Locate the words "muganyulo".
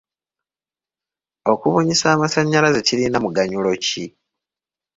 3.25-3.71